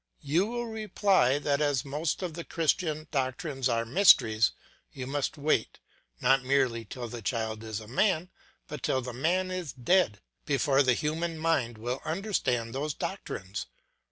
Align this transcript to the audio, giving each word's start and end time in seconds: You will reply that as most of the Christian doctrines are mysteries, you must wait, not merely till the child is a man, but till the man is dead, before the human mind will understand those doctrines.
You 0.23 0.47
will 0.47 0.65
reply 0.65 1.37
that 1.37 1.61
as 1.61 1.85
most 1.85 2.23
of 2.23 2.33
the 2.33 2.43
Christian 2.43 3.07
doctrines 3.11 3.69
are 3.69 3.85
mysteries, 3.85 4.51
you 4.91 5.05
must 5.05 5.37
wait, 5.37 5.77
not 6.19 6.43
merely 6.43 6.85
till 6.85 7.07
the 7.07 7.21
child 7.21 7.63
is 7.63 7.79
a 7.79 7.87
man, 7.87 8.31
but 8.67 8.81
till 8.81 9.03
the 9.03 9.13
man 9.13 9.51
is 9.51 9.73
dead, 9.73 10.19
before 10.47 10.81
the 10.81 10.95
human 10.95 11.37
mind 11.37 11.77
will 11.77 12.01
understand 12.03 12.73
those 12.73 12.95
doctrines. 12.95 13.67